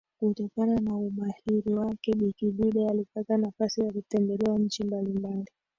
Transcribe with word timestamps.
Kutokana 0.19 0.75
na 0.79 0.95
umahiri 0.97 1.73
wake 1.73 2.13
bi 2.15 2.33
kidude 2.33 2.89
alipata 2.89 3.37
nafasi 3.37 3.81
ya 3.81 3.91
kutembelea 3.93 4.57
nchi 4.57 4.83
mbalimbali 4.83 5.49